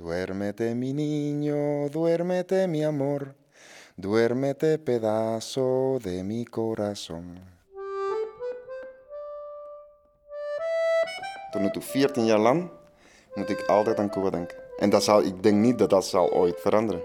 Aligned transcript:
Duérmete 0.00 0.74
mi 0.74 0.94
niño, 0.94 1.90
duérmete 1.90 2.66
mi 2.66 2.82
amor, 2.82 3.34
duérmete 3.96 4.78
pedazo 4.78 5.98
de 6.02 6.24
mi 6.24 6.46
corazón. 6.46 7.38
Tot 11.50 11.60
nu 11.60 11.70
toe 11.70 11.82
14 11.82 12.24
jaar 12.24 12.38
lang 12.38 12.70
moet 13.34 13.50
ik 13.50 13.60
altijd 13.66 13.98
aan 13.98 14.10
Cuba 14.10 14.30
denken. 14.30 14.56
En 14.78 14.90
dat 14.90 15.04
zal, 15.04 15.22
ik 15.22 15.42
denk 15.42 15.56
niet 15.56 15.78
dat 15.78 15.90
dat 15.90 16.06
zal 16.06 16.32
ooit 16.32 16.60
veranderen. 16.60 17.02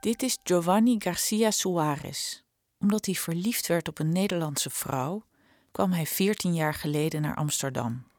Dit 0.00 0.22
is 0.22 0.38
Giovanni 0.44 0.96
Garcia 0.98 1.50
Suarez. 1.50 2.42
Omdat 2.78 3.06
hij 3.06 3.14
verliefd 3.14 3.66
werd 3.66 3.88
op 3.88 3.98
een 3.98 4.12
Nederlandse 4.12 4.70
vrouw, 4.70 5.22
kwam 5.70 5.92
hij 5.92 6.06
14 6.06 6.54
jaar 6.54 6.74
geleden 6.74 7.22
naar 7.22 7.34
Amsterdam. 7.34 8.10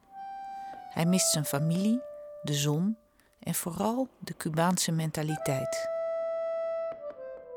Hij 0.93 1.05
mist 1.05 1.31
zijn 1.31 1.45
familie, 1.45 2.01
de 2.41 2.53
zon 2.53 2.97
en 3.39 3.53
vooral 3.53 4.07
de 4.19 4.33
Cubaanse 4.37 4.91
mentaliteit. 4.91 5.89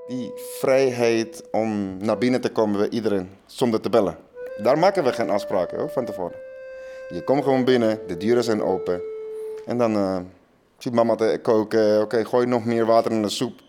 Die 0.06 0.32
vrijheid 0.60 1.50
om 1.50 1.96
naar 1.96 2.18
binnen 2.18 2.40
te 2.40 2.52
komen 2.52 2.78
bij 2.78 2.88
iedereen 2.88 3.30
zonder 3.46 3.80
te 3.80 3.90
bellen. 3.90 4.18
Daar 4.62 4.78
maken 4.78 5.04
we 5.04 5.12
geen 5.12 5.30
afspraken 5.30 5.78
hoor, 5.78 5.90
van 5.90 6.04
tevoren. 6.04 6.38
Je 7.08 7.24
komt 7.24 7.42
gewoon 7.42 7.64
binnen, 7.64 8.00
de 8.06 8.16
deuren 8.16 8.44
zijn 8.44 8.62
open. 8.62 9.00
En 9.66 9.78
dan 9.78 9.96
uh, 9.96 10.18
ziet 10.78 10.92
mama 10.92 11.14
te 11.14 11.38
koken. 11.42 12.00
Oké, 12.00 12.24
gooi 12.24 12.46
nog 12.46 12.64
meer 12.64 12.86
water 12.86 13.12
in 13.12 13.22
de 13.22 13.28
soep. 13.28 13.60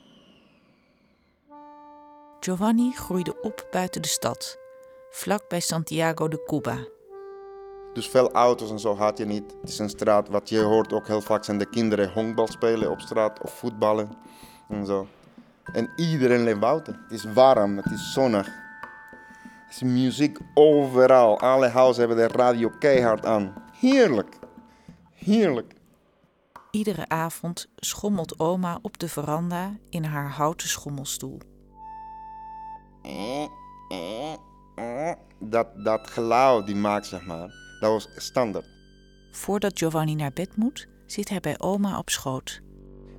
Giovanni 2.40 2.92
groeide 2.92 3.42
op 3.42 3.68
buiten 3.72 4.02
de 4.02 4.08
stad, 4.08 4.58
vlak 5.10 5.48
bij 5.48 5.60
Santiago 5.60 6.28
de 6.28 6.44
Cuba. 6.46 6.78
Dus 7.94 8.08
veel 8.08 8.32
auto's 8.32 8.70
en 8.70 8.80
zo 8.80 8.96
had 8.96 9.18
je 9.18 9.26
niet. 9.26 9.56
Het 9.62 9.70
is 9.70 9.80
een 9.80 9.90
straat, 9.90 10.30
wat 10.30 10.50
je 10.50 10.60
hoort 10.62 10.94
ook 10.94 11.08
heel 11.08 11.22
vaak 11.22 11.44
zijn 11.44 11.58
de 11.58 11.70
kinderen 11.70 12.12
honkbal 12.12 12.48
spelen 12.48 12.92
op 12.92 13.00
straat 13.00 13.42
of 13.42 13.52
voetballen 13.52 14.10
en 14.70 14.86
zo. 14.86 15.08
En 15.74 15.90
iedereen 15.96 16.44
leeft 16.44 16.60
buiten. 16.60 17.00
Het 17.04 17.12
is 17.12 17.34
warm, 17.34 17.78
het 17.78 17.92
is 17.92 18.14
zonnig. 18.14 18.48
Er 18.48 19.70
is 19.70 19.82
muziek 19.82 20.40
overal. 20.54 21.40
Alle 21.40 21.68
huizen 21.68 22.08
hebben 22.08 22.28
de 22.28 22.38
radio 22.38 22.72
keihard 22.80 23.26
aan. 23.26 23.54
Heerlijk. 23.80 24.40
Heerlijk. 25.14 25.74
Iedere 26.72 27.10
avond 27.10 27.68
schommelt 27.76 28.40
oma 28.40 28.80
op 28.82 28.98
de 28.98 29.08
veranda 29.08 29.78
in 29.90 30.04
haar 30.04 30.30
houten 30.30 30.68
schommelstoel. 30.68 31.40
Dat, 35.40 35.68
dat 35.84 36.10
geluid 36.10 36.66
die 36.66 36.76
maakt, 36.76 37.06
zeg 37.06 37.26
maar, 37.26 37.67
dat 37.80 37.92
was 37.92 38.08
standaard. 38.16 38.70
Voordat 39.32 39.80
Giovanni 39.80 40.16
naar 40.16 40.34
bed 40.34 40.56
moet, 40.56 40.88
zit 41.06 41.30
hij 41.30 41.40
bij 41.40 41.60
oma 41.60 41.98
op 41.98 42.10
schoot. 42.10 42.62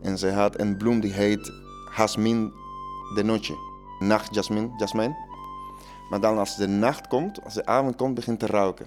En 0.02 0.18
ze 0.18 0.30
had 0.30 0.60
een 0.60 0.76
bloem 0.76 1.00
die 1.00 1.12
heet 1.12 1.52
Jasmin 1.96 2.52
de 3.14 3.22
Noche. 3.24 3.54
Nachtjasmin, 3.98 4.72
jasmijn. 4.76 5.16
Maar 6.10 6.20
dan 6.20 6.38
als 6.38 6.56
de 6.56 6.66
nacht 6.66 7.06
komt, 7.06 7.44
als 7.44 7.54
de 7.54 7.66
avond 7.66 7.96
komt, 7.96 8.14
begint 8.14 8.38
te 8.38 8.46
ruiken. 8.46 8.86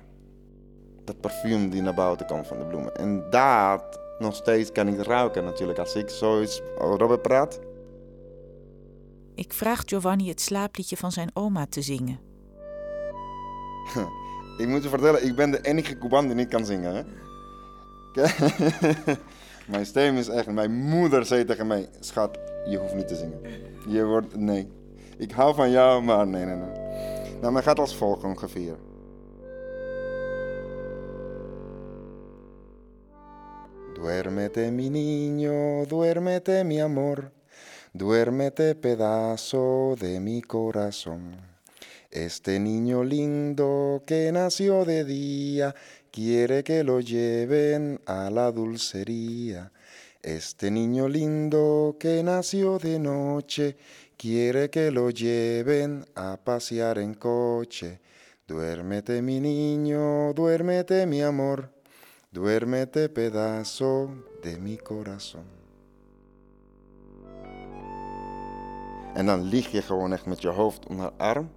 Dat 1.04 1.22
parfum 1.22 1.70
die 1.70 1.82
naar 1.82 1.94
buiten 1.94 2.26
komt 2.26 2.48
van 2.48 2.60
de 2.60 2.66
bloemen. 2.66 2.96
En 2.96 3.30
dat 3.30 4.00
nog 4.20 4.36
steeds 4.36 4.72
kan 4.72 4.88
ik 4.88 5.02
ruiken 5.02 5.44
natuurlijk 5.44 5.80
als 5.80 5.96
ik 5.96 6.10
zoiets 6.10 6.62
over 6.78 7.20
praat. 7.20 7.60
Ik 9.36 9.54
vraag 9.54 9.82
Giovanni 9.86 10.30
het 10.30 10.42
slaapliedje 10.42 10.98
van 10.98 11.12
zijn 11.12 11.30
oma 11.34 11.66
te 11.70 11.82
zingen. 11.82 12.20
ik 14.58 14.68
moet 14.68 14.84
je 14.84 14.90
vertellen, 14.90 15.26
ik 15.26 15.36
ben 15.36 15.52
de 15.52 15.62
enige 15.62 15.98
Cuban 15.98 16.26
die 16.26 16.36
niet 16.36 16.50
kan 16.50 16.66
zingen. 16.66 16.96
Hè? 16.96 17.04
mijn 19.72 19.86
stem 19.86 20.18
is 20.18 20.28
echt... 20.28 20.48
Mijn 20.48 20.72
moeder 20.74 21.26
zei 21.26 21.46
tegen 21.46 21.68
mij... 21.68 21.90
Schat, 22.00 22.40
je 22.66 22.78
hoeft 22.78 22.96
niet 22.96 23.08
te 23.08 23.16
zingen. 23.16 23.42
Je 23.88 24.06
wordt... 24.06 24.36
Nee. 24.36 24.68
Ik 25.18 25.32
hou 25.32 25.56
van 25.56 25.72
jou, 25.72 26.04
maar 26.04 26.28
nee, 26.28 26.46
nee, 26.46 26.56
nee. 26.56 26.80
Nou, 27.42 27.54
men 27.54 27.64
gaat 27.64 27.80
als 27.80 27.96
volgt 27.96 28.24
ongeveer. 28.24 28.76
Duérmete 33.94 34.72
mi 34.72 34.90
niño, 34.90 35.86
duérmete 35.88 36.64
mi 36.64 36.82
amor, 36.82 37.32
duérmete 37.92 38.76
pedazo 38.80 39.96
de 39.96 40.20
mi 40.20 40.42
corazón. 40.42 41.51
Este 42.12 42.60
niño 42.60 43.06
lindo 43.06 44.04
que 44.06 44.34
nació 44.34 44.84
de 44.84 45.06
día 45.06 45.74
quiere 46.12 46.62
que 46.62 46.84
lo 46.84 47.00
lleven 47.00 48.02
a 48.06 48.30
la 48.30 48.52
dulcería. 48.52 49.72
Este 50.22 50.70
niño 50.72 51.08
lindo 51.08 51.96
que 51.98 52.22
nació 52.22 52.80
de 52.80 53.00
noche 53.00 53.78
quiere 54.18 54.70
que 54.70 54.92
lo 54.92 55.10
lleven 55.10 56.06
a 56.14 56.36
pasear 56.36 56.98
en 56.98 57.14
coche. 57.14 58.02
Duérmete 58.46 59.22
mi 59.22 59.40
niño, 59.40 60.34
duérmete 60.34 61.06
mi 61.06 61.22
amor, 61.22 61.70
duérmete 62.30 63.08
pedazo 63.08 64.10
de 64.44 64.58
mi 64.58 64.78
corazón. 64.78 65.46
En 69.16 69.26
dan 69.26 69.44
lig 69.44 69.68
je 69.72 69.82
gewoon 69.82 70.14
echt 70.14 70.26
met 70.26 70.42
je 70.42 70.50
hoofd 70.50 70.88
om 70.88 71.00
haar 71.00 71.14
arm. 71.18 71.50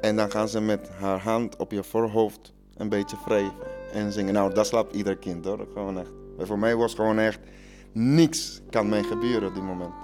En 0.00 0.16
dan 0.16 0.30
gaan 0.30 0.48
ze 0.48 0.60
met 0.60 0.88
haar 0.88 1.20
hand 1.20 1.56
op 1.56 1.70
je 1.70 1.82
voorhoofd 1.82 2.52
een 2.76 2.88
beetje 2.88 3.16
wrijven 3.24 3.54
en 3.92 4.12
zingen. 4.12 4.34
Nou, 4.34 4.54
dat 4.54 4.66
slaapt 4.66 4.94
ieder 4.94 5.16
kind 5.16 5.44
hoor. 5.44 5.66
Gewoon 5.72 5.98
echt. 5.98 6.10
Voor 6.38 6.58
mij 6.58 6.76
was 6.76 6.94
gewoon 6.94 7.18
echt 7.18 7.40
niks 7.92 8.60
kan 8.70 8.88
mij 8.88 9.02
gebeuren 9.02 9.48
op 9.48 9.54
die 9.54 9.62
moment. 9.62 9.94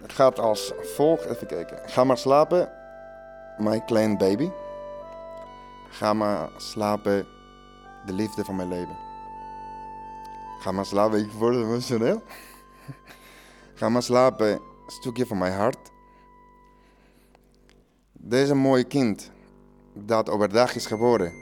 Het 0.00 0.12
gaat 0.12 0.38
als 0.38 0.72
volgt. 0.82 1.24
Even 1.24 1.46
kijken. 1.46 1.78
Ga 1.86 2.04
maar 2.04 2.18
slapen, 2.18 2.70
mijn 3.58 3.84
klein 3.84 4.18
baby. 4.18 4.50
Ga 5.90 6.12
maar 6.12 6.48
slapen, 6.56 7.26
de 8.06 8.12
liefde 8.12 8.44
van 8.44 8.56
mijn 8.56 8.68
leven. 8.68 8.96
Ga 10.58 10.72
maar 10.72 10.86
slapen, 10.86 11.18
ik 11.18 11.30
word 11.30 11.54
emotioneel. 11.54 12.22
Ga 13.78 13.88
maar 13.88 14.02
slapen, 14.02 14.60
stukje 14.86 15.26
van 15.26 15.38
mijn 15.38 15.52
hart. 15.52 15.90
Deze 18.12 18.54
mooie 18.54 18.84
kind, 18.84 19.30
dat 19.94 20.30
overdag 20.30 20.74
is 20.74 20.86
geboren, 20.86 21.32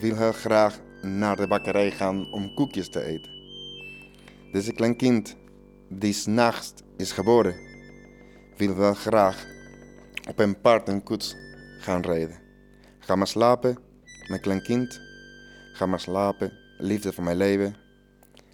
wil 0.00 0.16
heel 0.16 0.32
graag 0.32 0.78
naar 1.02 1.36
de 1.36 1.46
bakkerij 1.46 1.90
gaan 1.90 2.32
om 2.32 2.54
koekjes 2.54 2.90
te 2.90 3.02
eten. 3.04 3.30
Deze 4.52 4.72
klein 4.72 4.96
kind, 4.96 5.36
die 5.88 6.12
s'nachts 6.12 6.72
is 6.96 7.12
geboren, 7.12 7.54
wil 8.56 8.74
wel 8.74 8.94
graag 8.94 9.46
op 10.28 10.38
een 10.38 10.60
paard 10.60 10.88
en 10.88 11.02
koets 11.02 11.36
gaan 11.80 12.02
rijden. 12.02 12.38
Ga 12.98 13.14
maar 13.14 13.28
slapen, 13.28 13.78
mijn 14.28 14.40
klein 14.40 14.62
kind. 14.62 15.00
Ga 15.72 15.86
maar 15.86 16.00
slapen, 16.00 16.52
liefde 16.78 17.12
van 17.12 17.24
mijn 17.24 17.36
leven. 17.36 17.76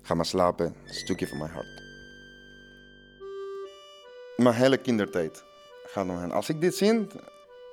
Ga 0.02 0.14
maar 0.14 0.26
slapen, 0.26 0.74
stukje 0.84 1.28
van 1.28 1.38
mijn 1.38 1.50
hart. 1.50 1.85
Mijn 4.36 4.54
hele 4.54 4.76
kindertijd 4.76 5.44
gaat 5.84 6.08
om 6.08 6.16
hen. 6.16 6.32
Als 6.32 6.48
ik 6.48 6.60
dit 6.60 6.76
zie, 6.76 7.06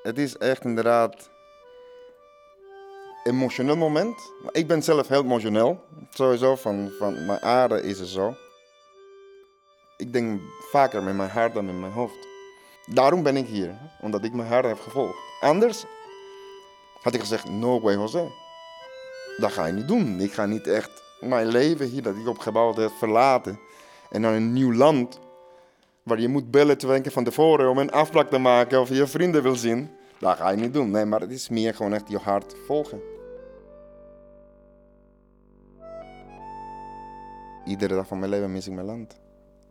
het 0.03 0.17
is 0.17 0.37
echt 0.37 0.63
inderdaad 0.63 1.29
een 3.23 3.33
emotioneel 3.33 3.75
moment. 3.75 4.31
Ik 4.51 4.67
ben 4.67 4.83
zelf 4.83 5.07
heel 5.07 5.21
emotioneel, 5.23 5.83
sowieso, 6.09 6.55
van, 6.55 6.91
van 6.99 7.25
mijn 7.25 7.41
aarde 7.41 7.81
is 7.81 7.99
het 7.99 8.07
zo. 8.07 8.35
Ik 9.97 10.13
denk 10.13 10.41
vaker 10.71 11.03
met 11.03 11.15
mijn 11.15 11.29
hart 11.29 11.53
dan 11.53 11.65
met 11.65 11.75
mijn 11.75 11.91
hoofd. 11.91 12.27
Daarom 12.85 13.23
ben 13.23 13.37
ik 13.37 13.47
hier, 13.47 13.77
omdat 14.01 14.23
ik 14.23 14.33
mijn 14.33 14.47
hart 14.47 14.65
heb 14.65 14.79
gevolgd. 14.79 15.17
Anders 15.39 15.85
had 17.01 17.13
ik 17.13 17.19
gezegd, 17.19 17.49
no 17.49 17.81
way 17.81 17.93
Jose. 17.93 18.31
Dat 19.37 19.51
ga 19.51 19.65
je 19.65 19.73
niet 19.73 19.87
doen. 19.87 20.19
Ik 20.19 20.33
ga 20.33 20.45
niet 20.45 20.67
echt 20.67 21.03
mijn 21.19 21.47
leven 21.47 21.87
hier 21.87 22.01
dat 22.01 22.15
ik 22.15 22.27
opgebouwd 22.27 22.75
heb 22.75 22.91
verlaten. 22.91 23.59
En 24.09 24.21
naar 24.21 24.33
een 24.33 24.53
nieuw 24.53 24.73
land 24.73 25.19
waar 26.03 26.19
je 26.19 26.27
moet 26.27 26.51
bellen 26.51 26.77
twee 26.77 26.91
weken 26.91 27.11
van 27.11 27.23
tevoren 27.23 27.69
om 27.69 27.77
een 27.77 27.91
afspraak 27.91 28.29
te 28.29 28.37
maken 28.37 28.81
of 28.81 28.89
je 28.89 28.95
je 28.95 29.07
vrienden 29.07 29.43
wil 29.43 29.55
zien. 29.55 29.89
Dat 30.19 30.37
ga 30.37 30.49
je 30.49 30.57
niet 30.57 30.73
doen. 30.73 30.91
Nee, 30.91 31.05
maar 31.05 31.19
het 31.19 31.31
is 31.31 31.49
meer 31.49 31.73
gewoon 31.73 31.93
echt 31.93 32.09
je 32.09 32.17
hart 32.17 32.55
volgen. 32.65 33.01
Iedere 37.65 37.95
dag 37.95 38.07
van 38.07 38.19
mijn 38.19 38.31
leven 38.31 38.51
mis 38.51 38.67
ik 38.67 38.73
mijn 38.73 38.85
land. 38.85 39.19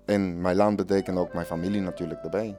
En 0.05 0.40
mijn 0.40 0.56
land 0.56 0.76
betekent 0.76 1.19
ook 1.19 1.32
mijn 1.32 1.46
familie 1.46 1.81
natuurlijk 1.81 2.23
erbij. 2.23 2.56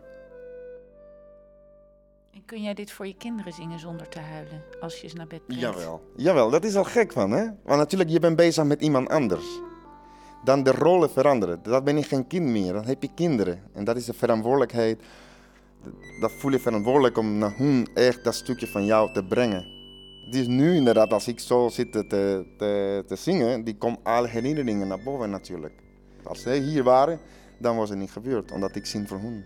En 2.34 2.46
kun 2.46 2.62
jij 2.62 2.74
dit 2.74 2.92
voor 2.92 3.08
je 3.08 3.18
kinderen 3.18 3.54
zingen 3.54 3.80
zonder 3.80 4.10
te 4.10 4.20
huilen 4.20 4.64
als 4.82 5.02
je 5.02 5.08
ze 5.08 5.16
naar 5.16 5.28
bed 5.28 5.46
brengt? 5.46 5.64
Jawel, 5.64 6.02
jawel, 6.16 6.50
dat 6.50 6.64
is 6.64 6.76
al 6.76 6.84
gek 6.84 7.12
van 7.12 7.32
hè. 7.32 7.44
Want 7.64 7.80
natuurlijk, 7.80 8.10
je 8.10 8.20
bent 8.20 8.36
bezig 8.36 8.64
met 8.64 8.82
iemand 8.82 9.10
anders. 9.10 9.62
Dan 10.44 10.64
de 10.64 10.72
rollen 10.72 11.10
veranderen. 11.10 11.60
Dat 11.64 11.84
ben 11.84 11.98
je 11.98 12.04
geen 12.04 12.28
kind 12.28 12.46
meer, 12.46 12.74
dan 12.74 12.86
heb 12.86 13.02
je 13.02 13.10
kinderen. 13.16 13.64
En 13.74 13.84
dat 13.84 13.96
is 13.96 14.06
de 14.06 14.14
verantwoordelijkheid 14.14 15.00
dat 16.20 16.32
voel 16.32 16.52
je 16.52 16.60
verantwoordelijk 16.60 17.18
om 17.18 17.38
naar 17.38 17.58
hun 17.58 17.88
echt 17.94 18.24
dat 18.24 18.36
stukje 18.36 18.68
van 18.68 18.86
jou 18.86 19.14
te 19.14 19.24
brengen. 19.24 19.66
Is 20.32 20.48
nu 20.48 20.76
inderdaad, 20.76 21.14
als 21.14 21.28
ik 21.28 21.40
zo 21.40 21.70
zit 21.70 21.92
te, 21.92 22.08
te, 22.08 23.04
te 23.08 23.16
zingen, 23.16 23.64
die 23.64 23.78
komen 23.78 24.00
alle 24.04 24.28
herinneringen 24.28 24.88
naar 24.88 25.04
boven 25.04 25.30
natuurlijk. 25.30 25.74
Als 26.24 26.42
zij 26.42 26.58
hier 26.58 26.84
waren, 26.84 27.20
dan 27.60 27.76
was 27.76 27.90
het 27.90 28.00
niet 28.00 28.12
gebeurd, 28.12 28.52
omdat 28.52 28.76
ik 28.76 28.86
zing 28.86 29.08
voor 29.08 29.20
hun. 29.20 29.46